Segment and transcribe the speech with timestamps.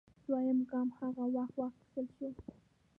[0.27, 2.27] دویم ګام هغه وخت واخیستل شو